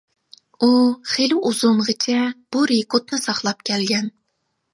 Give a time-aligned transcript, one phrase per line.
[0.61, 0.69] ئۇ
[1.11, 2.23] خېلى ئۇزۇنغىچە
[2.57, 4.11] بۇ رېكورتنى ساقلاپ كەلگەن.